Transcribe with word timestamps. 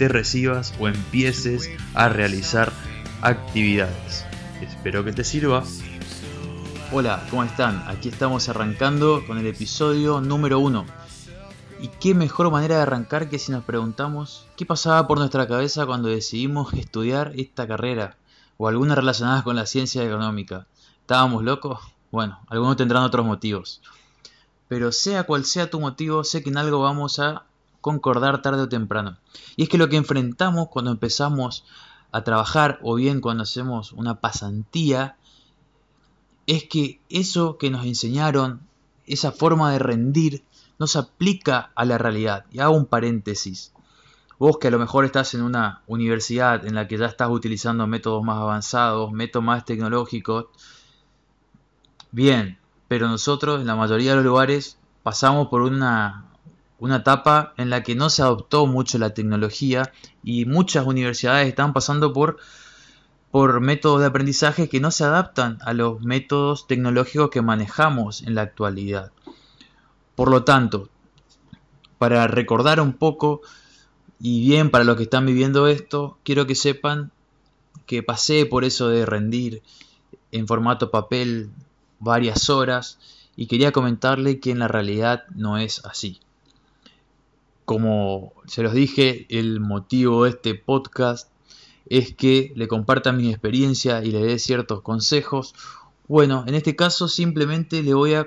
te 0.00 0.08
recibas 0.08 0.72
o 0.80 0.88
empieces 0.88 1.68
a 1.92 2.08
realizar 2.08 2.72
actividades. 3.20 4.24
Espero 4.62 5.04
que 5.04 5.12
te 5.12 5.24
sirva. 5.24 5.62
Hola, 6.90 7.22
¿cómo 7.28 7.44
están? 7.44 7.84
Aquí 7.86 8.08
estamos 8.08 8.48
arrancando 8.48 9.22
con 9.26 9.36
el 9.36 9.46
episodio 9.46 10.22
número 10.22 10.58
1. 10.58 10.86
¿Y 11.82 11.88
qué 12.00 12.14
mejor 12.14 12.50
manera 12.50 12.76
de 12.76 12.80
arrancar 12.80 13.28
que 13.28 13.38
si 13.38 13.52
nos 13.52 13.62
preguntamos 13.64 14.46
qué 14.56 14.64
pasaba 14.64 15.06
por 15.06 15.18
nuestra 15.18 15.46
cabeza 15.46 15.84
cuando 15.84 16.08
decidimos 16.08 16.72
estudiar 16.78 17.32
esta 17.36 17.68
carrera 17.68 18.16
o 18.56 18.68
alguna 18.68 18.94
relacionada 18.94 19.44
con 19.44 19.54
la 19.54 19.66
ciencia 19.66 20.02
económica? 20.02 20.66
¿Estábamos 21.02 21.44
locos? 21.44 21.78
Bueno, 22.10 22.40
algunos 22.48 22.78
tendrán 22.78 23.02
otros 23.02 23.26
motivos. 23.26 23.82
Pero 24.66 24.92
sea 24.92 25.24
cual 25.24 25.44
sea 25.44 25.68
tu 25.68 25.78
motivo, 25.78 26.24
sé 26.24 26.42
que 26.42 26.48
en 26.48 26.56
algo 26.56 26.80
vamos 26.80 27.18
a 27.18 27.44
concordar 27.80 28.42
tarde 28.42 28.62
o 28.62 28.68
temprano. 28.68 29.18
Y 29.56 29.64
es 29.64 29.68
que 29.68 29.78
lo 29.78 29.88
que 29.88 29.96
enfrentamos 29.96 30.68
cuando 30.68 30.90
empezamos 30.90 31.64
a 32.12 32.22
trabajar 32.24 32.78
o 32.82 32.94
bien 32.94 33.20
cuando 33.20 33.44
hacemos 33.44 33.92
una 33.92 34.20
pasantía 34.20 35.16
es 36.46 36.64
que 36.64 37.00
eso 37.08 37.58
que 37.58 37.70
nos 37.70 37.86
enseñaron, 37.86 38.60
esa 39.06 39.32
forma 39.32 39.72
de 39.72 39.78
rendir, 39.78 40.44
no 40.78 40.86
se 40.86 40.98
aplica 40.98 41.70
a 41.74 41.84
la 41.84 41.98
realidad. 41.98 42.46
Y 42.50 42.60
hago 42.60 42.74
un 42.74 42.86
paréntesis. 42.86 43.72
Vos 44.38 44.56
que 44.58 44.68
a 44.68 44.70
lo 44.70 44.78
mejor 44.78 45.04
estás 45.04 45.34
en 45.34 45.42
una 45.42 45.82
universidad 45.86 46.66
en 46.66 46.74
la 46.74 46.88
que 46.88 46.96
ya 46.96 47.06
estás 47.06 47.28
utilizando 47.28 47.86
métodos 47.86 48.24
más 48.24 48.38
avanzados, 48.38 49.12
métodos 49.12 49.44
más 49.44 49.64
tecnológicos, 49.66 50.46
bien, 52.10 52.58
pero 52.88 53.06
nosotros 53.06 53.60
en 53.60 53.66
la 53.66 53.76
mayoría 53.76 54.10
de 54.10 54.16
los 54.16 54.24
lugares 54.24 54.78
pasamos 55.02 55.48
por 55.48 55.60
una 55.60 56.29
una 56.80 56.96
etapa 56.96 57.52
en 57.58 57.70
la 57.70 57.82
que 57.82 57.94
no 57.94 58.10
se 58.10 58.22
adoptó 58.22 58.66
mucho 58.66 58.98
la 58.98 59.14
tecnología 59.14 59.92
y 60.24 60.46
muchas 60.46 60.86
universidades 60.86 61.46
están 61.46 61.74
pasando 61.74 62.12
por, 62.12 62.38
por 63.30 63.60
métodos 63.60 64.00
de 64.00 64.06
aprendizaje 64.06 64.68
que 64.68 64.80
no 64.80 64.90
se 64.90 65.04
adaptan 65.04 65.58
a 65.60 65.74
los 65.74 66.00
métodos 66.00 66.66
tecnológicos 66.66 67.30
que 67.30 67.42
manejamos 67.42 68.22
en 68.22 68.34
la 68.34 68.42
actualidad. 68.42 69.12
Por 70.14 70.30
lo 70.30 70.44
tanto, 70.44 70.88
para 71.98 72.26
recordar 72.26 72.80
un 72.80 72.94
poco, 72.94 73.42
y 74.18 74.40
bien 74.40 74.70
para 74.70 74.84
los 74.84 74.96
que 74.96 75.04
están 75.04 75.26
viviendo 75.26 75.68
esto, 75.68 76.18
quiero 76.24 76.46
que 76.46 76.54
sepan 76.54 77.12
que 77.84 78.02
pasé 78.02 78.46
por 78.46 78.64
eso 78.64 78.88
de 78.88 79.04
rendir 79.04 79.62
en 80.32 80.46
formato 80.46 80.90
papel 80.90 81.50
varias 81.98 82.48
horas 82.48 82.98
y 83.36 83.46
quería 83.46 83.72
comentarle 83.72 84.40
que 84.40 84.50
en 84.50 84.60
la 84.60 84.68
realidad 84.68 85.24
no 85.34 85.58
es 85.58 85.84
así. 85.84 86.20
Como 87.70 88.32
se 88.48 88.64
los 88.64 88.72
dije, 88.72 89.26
el 89.28 89.60
motivo 89.60 90.24
de 90.24 90.30
este 90.30 90.56
podcast 90.56 91.30
es 91.86 92.12
que 92.12 92.52
le 92.56 92.66
comparta 92.66 93.12
mi 93.12 93.30
experiencia 93.30 94.02
y 94.02 94.10
le 94.10 94.24
dé 94.24 94.40
ciertos 94.40 94.80
consejos. 94.82 95.54
Bueno, 96.08 96.42
en 96.48 96.56
este 96.56 96.74
caso 96.74 97.06
simplemente 97.06 97.84
le 97.84 97.94
voy 97.94 98.14
a 98.14 98.26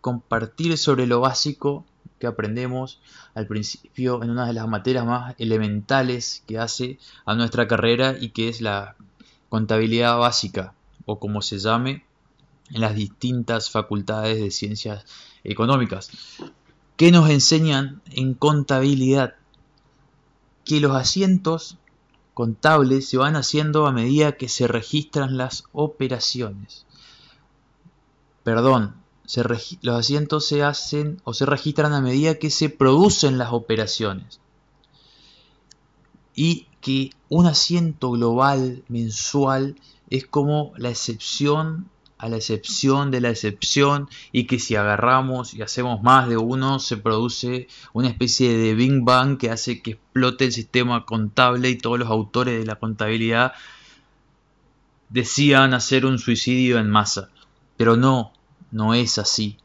compartir 0.00 0.78
sobre 0.78 1.08
lo 1.08 1.18
básico 1.18 1.84
que 2.20 2.28
aprendemos 2.28 3.00
al 3.34 3.48
principio 3.48 4.22
en 4.22 4.30
una 4.30 4.46
de 4.46 4.52
las 4.52 4.68
materias 4.68 5.04
más 5.04 5.34
elementales 5.38 6.44
que 6.46 6.60
hace 6.60 7.00
a 7.26 7.34
nuestra 7.34 7.66
carrera 7.66 8.14
y 8.16 8.28
que 8.28 8.48
es 8.48 8.60
la 8.60 8.94
contabilidad 9.48 10.16
básica 10.18 10.72
o 11.04 11.18
como 11.18 11.42
se 11.42 11.58
llame 11.58 12.04
en 12.70 12.80
las 12.80 12.94
distintas 12.94 13.72
facultades 13.72 14.38
de 14.38 14.52
ciencias 14.52 15.04
económicas. 15.42 16.12
¿Qué 16.96 17.10
nos 17.10 17.28
enseñan 17.28 18.02
en 18.12 18.34
contabilidad? 18.34 19.34
Que 20.64 20.80
los 20.80 20.94
asientos 20.94 21.76
contables 22.34 23.08
se 23.08 23.16
van 23.16 23.34
haciendo 23.34 23.86
a 23.86 23.92
medida 23.92 24.36
que 24.36 24.48
se 24.48 24.68
registran 24.68 25.36
las 25.36 25.64
operaciones. 25.72 26.86
Perdón, 28.44 28.94
los 29.82 29.98
asientos 29.98 30.46
se 30.46 30.62
hacen 30.62 31.20
o 31.24 31.34
se 31.34 31.46
registran 31.46 31.92
a 31.94 32.00
medida 32.00 32.36
que 32.36 32.50
se 32.50 32.68
producen 32.68 33.38
las 33.38 33.52
operaciones. 33.52 34.40
Y 36.34 36.68
que 36.80 37.10
un 37.28 37.46
asiento 37.46 38.10
global 38.10 38.84
mensual 38.88 39.76
es 40.10 40.26
como 40.26 40.72
la 40.76 40.90
excepción 40.90 41.88
a 42.24 42.28
la 42.30 42.36
excepción 42.36 43.10
de 43.10 43.20
la 43.20 43.28
excepción 43.28 44.08
y 44.32 44.46
que 44.46 44.58
si 44.58 44.76
agarramos 44.76 45.52
y 45.52 45.60
hacemos 45.60 46.02
más 46.02 46.26
de 46.26 46.38
uno 46.38 46.78
se 46.78 46.96
produce 46.96 47.68
una 47.92 48.08
especie 48.08 48.56
de 48.56 48.74
Big 48.74 49.02
Bang 49.02 49.36
que 49.36 49.50
hace 49.50 49.82
que 49.82 49.90
explote 49.90 50.46
el 50.46 50.52
sistema 50.52 51.04
contable 51.04 51.68
y 51.68 51.76
todos 51.76 51.98
los 51.98 52.08
autores 52.08 52.58
de 52.58 52.64
la 52.64 52.76
contabilidad 52.76 53.52
decían 55.10 55.74
hacer 55.74 56.06
un 56.06 56.18
suicidio 56.18 56.78
en 56.78 56.88
masa. 56.88 57.28
Pero 57.76 57.94
no, 57.98 58.32
no 58.70 58.94
es 58.94 59.18
así. 59.18 59.58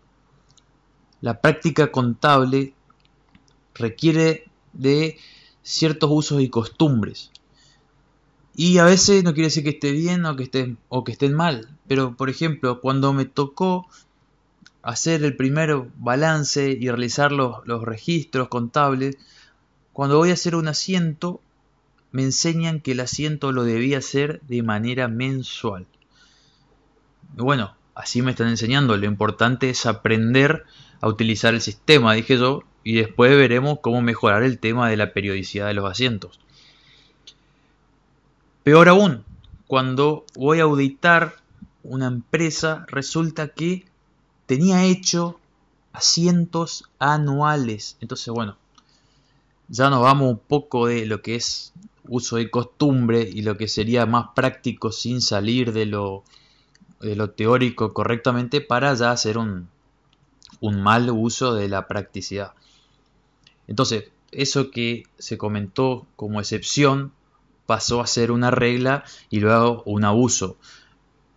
La 1.21 1.39
práctica 1.39 1.93
contable 1.93 2.73
requiere 3.73 4.49
de 4.73 5.17
ciertos 5.63 6.09
usos 6.11 6.41
y 6.41 6.49
costumbres. 6.49 7.31
Y 8.55 8.77
a 8.77 8.85
veces 8.85 9.23
no 9.23 9.33
quiere 9.33 9.47
decir 9.47 9.63
que 9.63 9.69
esté 9.69 9.91
bien 9.91 10.25
o 10.25 10.35
que 10.35 10.43
estén, 10.43 10.77
o 10.89 11.03
que 11.03 11.13
estén 11.13 11.33
mal. 11.33 11.69
Pero, 11.87 12.15
por 12.15 12.29
ejemplo, 12.29 12.81
cuando 12.81 13.13
me 13.13 13.25
tocó 13.25 13.87
hacer 14.81 15.23
el 15.23 15.35
primer 15.35 15.75
balance 15.97 16.71
y 16.71 16.89
realizar 16.89 17.31
los, 17.31 17.63
registros 17.83 18.47
contables, 18.47 19.17
cuando 19.93 20.17
voy 20.17 20.31
a 20.31 20.33
hacer 20.33 20.55
un 20.55 20.67
asiento, 20.67 21.41
me 22.11 22.23
enseñan 22.23 22.79
que 22.79 22.93
el 22.93 22.99
asiento 23.01 23.51
lo 23.51 23.63
debía 23.63 23.99
hacer 23.99 24.41
de 24.47 24.63
manera 24.63 25.07
mensual. 25.07 25.85
Bueno, 27.35 27.75
así 27.95 28.21
me 28.21 28.31
están 28.31 28.47
enseñando. 28.47 28.97
Lo 28.97 29.05
importante 29.05 29.69
es 29.69 29.85
aprender 29.85 30.65
a 31.01 31.07
utilizar 31.07 31.53
el 31.53 31.61
sistema, 31.61 32.13
dije 32.13 32.37
yo, 32.37 32.63
y 32.83 32.95
después 32.95 33.31
veremos 33.37 33.79
cómo 33.81 34.01
mejorar 34.01 34.43
el 34.43 34.59
tema 34.59 34.89
de 34.89 34.97
la 34.97 35.13
periodicidad 35.13 35.67
de 35.67 35.73
los 35.73 35.89
asientos. 35.89 36.39
Peor 38.69 38.87
aún, 38.87 39.25
cuando 39.65 40.27
voy 40.35 40.59
a 40.59 40.65
auditar 40.65 41.37
una 41.81 42.05
empresa, 42.05 42.85
resulta 42.87 43.47
que 43.47 43.83
tenía 44.45 44.85
hecho 44.85 45.39
asientos 45.91 46.83
anuales. 46.99 47.97
Entonces, 47.99 48.31
bueno, 48.31 48.57
ya 49.69 49.89
nos 49.89 50.03
vamos 50.03 50.29
un 50.29 50.37
poco 50.37 50.85
de 50.85 51.07
lo 51.07 51.23
que 51.23 51.33
es 51.33 51.73
uso 52.07 52.35
de 52.35 52.51
costumbre 52.51 53.27
y 53.27 53.41
lo 53.41 53.57
que 53.57 53.67
sería 53.67 54.05
más 54.05 54.27
práctico 54.35 54.91
sin 54.91 55.23
salir 55.23 55.73
de 55.73 55.87
lo, 55.87 56.23
de 57.01 57.15
lo 57.15 57.31
teórico 57.31 57.91
correctamente 57.91 58.61
para 58.61 58.93
ya 58.93 59.09
hacer 59.09 59.39
un, 59.39 59.67
un 60.59 60.79
mal 60.79 61.09
uso 61.09 61.55
de 61.55 61.69
la 61.69 61.87
practicidad. 61.87 62.53
Entonces, 63.67 64.11
eso 64.31 64.69
que 64.69 65.07
se 65.17 65.39
comentó 65.39 66.05
como 66.15 66.39
excepción 66.39 67.13
pasó 67.69 68.01
a 68.01 68.07
ser 68.07 68.31
una 68.31 68.49
regla 68.49 69.03
y 69.29 69.41
luego 69.41 69.83
un 69.85 70.03
abuso. 70.03 70.57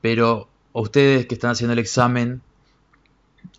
Pero 0.01 0.49
ustedes 0.73 1.27
que 1.27 1.35
están 1.35 1.51
haciendo 1.51 1.75
el 1.75 1.79
examen 1.79 2.41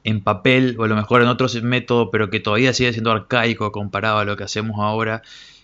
en 0.04 0.24
papel 0.24 0.76
o 0.80 0.86
a 0.86 0.88
lo 0.88 0.96
mejor 0.96 1.22
en 1.22 1.28
otros 1.28 1.54
métodos, 1.62 2.10
pero 2.12 2.32
que 2.32 2.40
todavía 2.40 2.74
sigue 2.74 2.92
siendo 2.92 3.12
arcaico 3.12 3.72
comparado 3.72 4.18
a 4.18 4.26
lo 4.26 4.36
que 4.38 4.46
hacemos 4.46 4.80
ahora, 4.80 5.22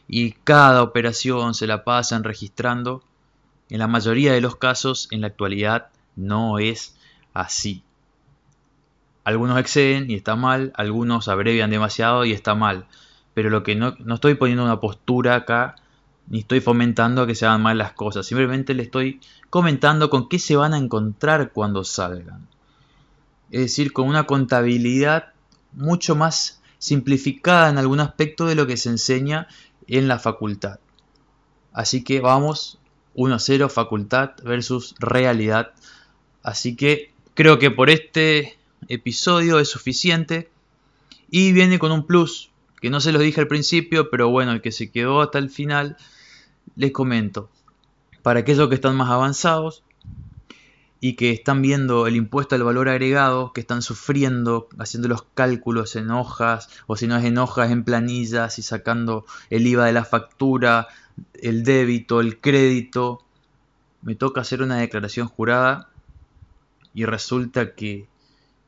y 0.07 0.33
cada 0.43 0.83
operación 0.83 1.55
se 1.55 1.65
la 1.65 1.83
pasan 1.83 2.23
registrando, 2.23 3.03
en 3.71 3.79
la 3.79 3.87
mayoría 3.87 4.31
de 4.31 4.41
los 4.41 4.55
casos 4.55 5.07
en 5.09 5.21
la 5.21 5.27
actualidad 5.27 5.87
no 6.15 6.59
es 6.59 6.95
así. 7.33 7.81
Algunos 9.23 9.57
exceden 9.57 10.11
y 10.11 10.13
está 10.13 10.35
mal, 10.35 10.73
algunos 10.75 11.27
abrevian 11.27 11.71
demasiado 11.71 12.23
y 12.23 12.33
está 12.33 12.53
mal. 12.53 12.85
Pero 13.33 13.49
lo 13.49 13.63
que 13.63 13.73
no, 13.73 13.95
no 13.97 14.13
estoy 14.13 14.35
poniendo 14.35 14.63
una 14.63 14.79
postura 14.79 15.33
acá 15.33 15.75
ni 16.29 16.39
estoy 16.39 16.61
fomentando 16.61 17.27
que 17.27 17.35
se 17.35 17.45
hagan 17.45 17.61
mal 17.61 17.77
las 17.77 17.93
cosas, 17.93 18.25
simplemente 18.25 18.73
le 18.73 18.83
estoy 18.83 19.19
comentando 19.49 20.09
con 20.09 20.29
qué 20.29 20.39
se 20.39 20.55
van 20.55 20.73
a 20.73 20.77
encontrar 20.77 21.51
cuando 21.51 21.83
salgan. 21.83 22.47
Es 23.51 23.61
decir, 23.61 23.93
con 23.93 24.07
una 24.07 24.25
contabilidad 24.25 25.33
mucho 25.73 26.15
más 26.15 26.61
simplificada 26.77 27.69
en 27.69 27.77
algún 27.77 27.99
aspecto 27.99 28.45
de 28.45 28.55
lo 28.55 28.67
que 28.67 28.77
se 28.77 28.89
enseña 28.89 29.47
en 29.87 30.07
la 30.07 30.19
facultad. 30.19 30.79
Así 31.73 32.03
que 32.03 32.19
vamos 32.19 32.79
1-0 33.15 33.69
facultad 33.69 34.31
versus 34.43 34.95
realidad. 34.99 35.73
Así 36.43 36.75
que 36.75 37.11
creo 37.33 37.59
que 37.59 37.71
por 37.71 37.89
este 37.89 38.57
episodio 38.87 39.59
es 39.59 39.69
suficiente. 39.69 40.49
Y 41.31 41.51
viene 41.51 41.77
con 41.77 41.91
un 41.91 42.07
plus, 42.07 42.49
que 42.81 42.89
no 42.89 42.99
se 42.99 43.11
los 43.11 43.21
dije 43.21 43.39
al 43.39 43.47
principio, 43.47 44.09
pero 44.09 44.29
bueno, 44.29 44.51
el 44.51 44.61
que 44.61 44.71
se 44.71 44.89
quedó 44.89 45.21
hasta 45.21 45.37
el 45.37 45.49
final, 45.49 45.97
les 46.75 46.91
comento. 46.91 47.49
Para 48.21 48.41
aquellos 48.41 48.69
que 48.69 48.75
están 48.75 48.95
más 48.95 49.09
avanzados 49.09 49.83
y 51.01 51.13
que 51.13 51.31
están 51.31 51.61
viendo 51.61 52.07
el 52.07 52.15
impuesto 52.15 52.55
al 52.55 52.63
valor 52.63 52.89
agregado, 52.89 53.53
que 53.53 53.61
están 53.61 53.81
sufriendo, 53.81 54.67
haciendo 54.77 55.07
los 55.07 55.23
cálculos 55.33 55.95
en 55.95 56.11
hojas, 56.11 56.69
o 56.87 56.97
si 56.97 57.07
no 57.07 57.15
es 57.15 57.23
en 57.23 57.37
hojas, 57.37 57.71
en 57.71 57.83
planillas 57.83 58.59
y 58.59 58.61
sacando 58.61 59.25
el 59.49 59.65
IVA 59.65 59.85
de 59.85 59.93
la 59.93 60.03
factura, 60.03 60.87
el 61.33 61.63
débito, 61.63 62.19
el 62.19 62.39
crédito, 62.39 63.23
me 64.01 64.15
toca 64.15 64.41
hacer 64.41 64.61
una 64.61 64.77
declaración 64.77 65.27
jurada 65.27 65.89
y 66.93 67.05
resulta 67.05 67.73
que 67.75 68.07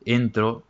entro 0.06 0.63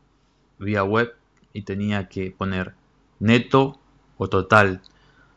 vía 0.60 0.84
web 0.84 1.16
y 1.54 1.64
tenía 1.64 2.08
que 2.08 2.32
poner 2.32 2.74
neto 3.20 3.80
o 4.18 4.30
total, 4.30 4.82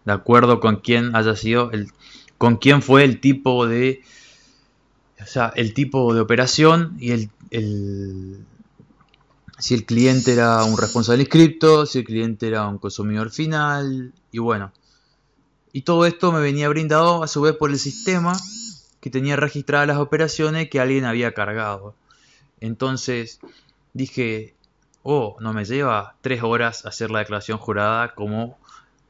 de 0.04 0.12
acuerdo 0.12 0.60
con 0.60 0.76
quién 0.76 1.14
haya 1.16 1.36
sido 1.36 1.70
el, 1.72 1.90
con 2.38 2.56
quién 2.56 2.82
fue 2.82 3.04
el 3.04 3.20
tipo 3.20 3.66
de, 3.66 4.02
o 5.22 5.26
sea, 5.26 5.52
el 5.56 5.74
tipo 5.74 6.14
de 6.14 6.20
operación 6.20 6.96
y 6.98 7.12
el, 7.12 7.30
el 7.50 8.44
si 9.58 9.74
el 9.74 9.84
cliente 9.84 10.32
era 10.32 10.64
un 10.64 10.76
responsable 10.76 11.22
inscripto, 11.22 11.86
si 11.86 12.00
el 12.00 12.04
cliente 12.04 12.48
era 12.48 12.66
un 12.66 12.78
consumidor 12.78 13.30
final 13.30 14.12
y 14.32 14.38
bueno. 14.38 14.72
Y 15.72 15.82
todo 15.82 16.06
esto 16.06 16.32
me 16.32 16.40
venía 16.40 16.68
brindado 16.68 17.22
a 17.22 17.28
su 17.28 17.40
vez 17.40 17.56
por 17.56 17.70
el 17.70 17.78
sistema 17.78 18.32
que 19.00 19.10
tenía 19.10 19.36
registradas 19.36 19.86
las 19.86 19.98
operaciones 19.98 20.70
que 20.70 20.80
alguien 20.80 21.04
había 21.04 21.34
cargado. 21.34 21.94
Entonces 22.60 23.40
dije, 23.92 24.54
oh, 25.02 25.36
no 25.40 25.52
me 25.52 25.64
lleva 25.64 26.16
tres 26.20 26.42
horas 26.42 26.86
hacer 26.86 27.10
la 27.10 27.20
declaración 27.20 27.58
jurada 27.58 28.14
como 28.14 28.58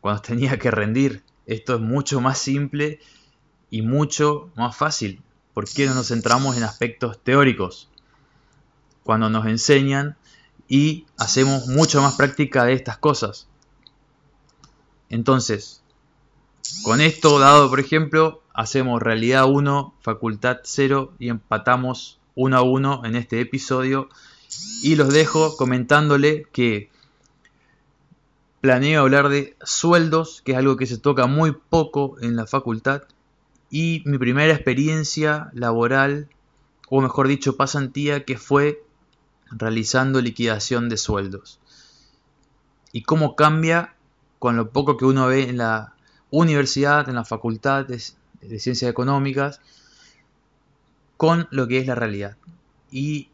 cuando 0.04 0.20
tenía 0.28 0.58
que 0.58 0.70
rendir. 0.70 1.22
Esto 1.46 1.76
es 1.76 1.80
mucho 1.80 2.20
más 2.20 2.36
simple 2.36 3.00
y 3.70 3.80
mucho 3.80 4.50
más 4.54 4.76
fácil. 4.76 5.22
¿Por 5.54 5.66
qué 5.66 5.86
no 5.86 5.94
nos 5.94 6.08
centramos 6.08 6.58
en 6.58 6.62
aspectos 6.62 7.18
teóricos? 7.24 7.88
Cuando 9.02 9.30
nos 9.30 9.46
enseñan 9.46 10.18
y 10.68 11.06
hacemos 11.16 11.68
mucho 11.68 12.02
más 12.02 12.16
práctica 12.16 12.64
de 12.66 12.74
estas 12.74 12.98
cosas. 12.98 13.48
Entonces, 15.08 15.82
con 16.82 17.00
esto 17.00 17.38
dado, 17.38 17.70
por 17.70 17.80
ejemplo, 17.80 18.42
hacemos 18.52 19.02
realidad 19.02 19.46
1, 19.46 19.94
facultad 20.02 20.58
0 20.64 21.14
y 21.18 21.30
empatamos 21.30 22.18
1 22.34 22.56
a 22.58 22.60
1 22.60 23.06
en 23.06 23.16
este 23.16 23.40
episodio. 23.40 24.10
Y 24.82 24.96
los 24.96 25.14
dejo 25.14 25.56
comentándole 25.56 26.44
que 26.52 26.90
planeo 28.64 29.02
hablar 29.02 29.28
de 29.28 29.58
sueldos, 29.62 30.40
que 30.42 30.52
es 30.52 30.56
algo 30.56 30.78
que 30.78 30.86
se 30.86 30.96
toca 30.96 31.26
muy 31.26 31.52
poco 31.52 32.16
en 32.22 32.34
la 32.34 32.46
facultad. 32.46 33.02
Y 33.68 34.02
mi 34.06 34.16
primera 34.16 34.54
experiencia 34.54 35.50
laboral, 35.52 36.30
o 36.88 37.02
mejor 37.02 37.28
dicho, 37.28 37.58
pasantía, 37.58 38.24
que 38.24 38.38
fue 38.38 38.82
realizando 39.50 40.22
liquidación 40.22 40.88
de 40.88 40.96
sueldos. 40.96 41.60
Y 42.90 43.02
cómo 43.02 43.36
cambia 43.36 43.96
con 44.38 44.56
lo 44.56 44.70
poco 44.70 44.96
que 44.96 45.04
uno 45.04 45.26
ve 45.26 45.46
en 45.46 45.58
la 45.58 45.92
universidad, 46.30 47.06
en 47.10 47.16
la 47.16 47.26
facultad 47.26 47.84
de, 47.84 47.98
ciencias 47.98 48.90
económicas, 48.90 49.60
con 51.18 51.48
lo 51.50 51.68
que 51.68 51.80
es 51.80 51.86
la 51.86 51.96
realidad. 51.96 52.38
Y 52.90 53.28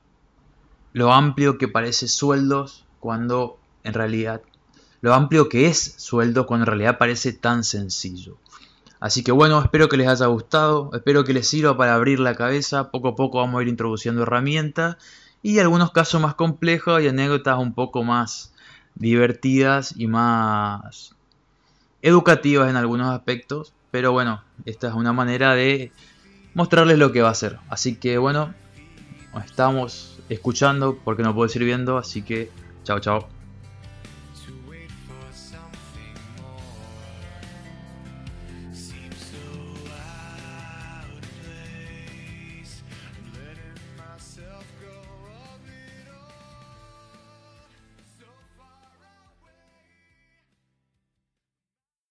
lo 0.92 1.12
amplio 1.12 1.56
que 1.56 1.68
parece 1.68 2.08
sueldos 2.08 2.84
cuando 2.98 3.60
en 3.84 3.94
realidad 3.94 4.42
lo 5.00 5.14
amplio 5.14 5.48
que 5.48 5.66
es 5.66 5.94
sueldo 5.96 6.46
cuando 6.46 6.64
en 6.64 6.68
realidad 6.68 6.98
parece 6.98 7.32
tan 7.32 7.64
sencillo. 7.64 8.36
Así 9.00 9.22
que 9.22 9.32
bueno, 9.32 9.60
espero 9.62 9.88
que 9.88 9.96
les 9.96 10.08
haya 10.08 10.26
gustado, 10.26 10.90
espero 10.92 11.24
que 11.24 11.32
les 11.32 11.48
sirva 11.48 11.76
para 11.76 11.94
abrir 11.94 12.20
la 12.20 12.34
cabeza, 12.34 12.90
poco 12.90 13.08
a 13.08 13.16
poco 13.16 13.38
vamos 13.38 13.58
a 13.58 13.62
ir 13.62 13.68
introduciendo 13.68 14.22
herramientas 14.22 14.96
y 15.42 15.58
algunos 15.58 15.90
casos 15.90 16.20
más 16.20 16.34
complejos 16.34 17.02
y 17.02 17.08
anécdotas 17.08 17.58
un 17.58 17.72
poco 17.72 18.04
más 18.04 18.52
divertidas 18.94 19.94
y 19.96 20.06
más 20.06 21.14
educativas 22.02 22.68
en 22.68 22.76
algunos 22.76 23.14
aspectos, 23.14 23.72
pero 23.90 24.12
bueno, 24.12 24.42
esta 24.66 24.88
es 24.88 24.94
una 24.94 25.14
manera 25.14 25.54
de 25.54 25.92
mostrarles 26.54 26.98
lo 26.98 27.10
que 27.10 27.22
va 27.22 27.30
a 27.30 27.34
ser. 27.34 27.58
Así 27.70 27.96
que 27.96 28.18
bueno, 28.18 28.54
estamos 29.44 30.18
escuchando 30.28 30.98
porque 31.02 31.22
no 31.22 31.34
puedo 31.34 31.50
ir 31.54 31.64
viendo, 31.64 31.96
así 31.96 32.20
que 32.20 32.50
chao 32.84 33.00
chao. 33.00 33.39